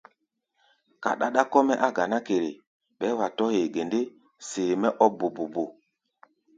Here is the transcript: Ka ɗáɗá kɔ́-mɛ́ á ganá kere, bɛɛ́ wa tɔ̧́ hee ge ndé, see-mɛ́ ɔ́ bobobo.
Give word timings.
Ka 1.03 1.11
ɗáɗá 1.19 1.41
kɔ́-mɛ́ 1.51 1.81
á 1.85 1.87
ganá 1.95 2.17
kere, 2.27 2.51
bɛɛ́ 2.97 3.17
wa 3.19 3.27
tɔ̧́ 3.37 3.51
hee 3.53 3.69
ge 3.73 3.81
ndé, 3.87 3.99
see-mɛ́ 4.47 4.91
ɔ́ 5.03 5.07
bobobo. 5.17 5.63